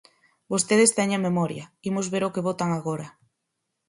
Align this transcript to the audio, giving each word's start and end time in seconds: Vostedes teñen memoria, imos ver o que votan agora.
Vostedes 0.51 0.95
teñen 0.99 1.25
memoria, 1.27 1.65
imos 1.89 2.07
ver 2.13 2.23
o 2.27 2.33
que 2.33 2.45
votan 2.47 2.69
agora. 2.73 3.07